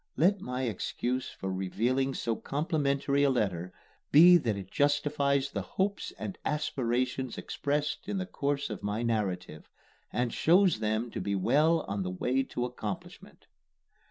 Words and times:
Let 0.17 0.41
my 0.41 0.63
excuse 0.63 1.29
for 1.29 1.53
revealing 1.53 2.15
so 2.15 2.35
complimentary 2.35 3.21
a 3.21 3.29
letter 3.29 3.71
be 4.11 4.35
that 4.37 4.55
it 4.57 4.71
justifies 4.71 5.51
the 5.51 5.61
hopes 5.61 6.11
and 6.17 6.39
aspirations 6.43 7.37
expressed 7.37 8.09
in 8.09 8.17
the 8.17 8.25
course 8.25 8.71
of 8.71 8.81
my 8.81 9.03
narrative, 9.03 9.69
and 10.11 10.33
shows 10.33 10.79
them 10.79 11.11
to 11.11 11.21
be 11.21 11.35
well 11.35 11.81
on 11.81 12.01
the 12.01 12.09
way 12.09 12.41
to 12.41 12.65
accomplishment. 12.65 13.45